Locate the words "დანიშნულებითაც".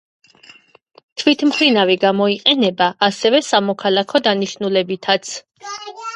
4.31-5.37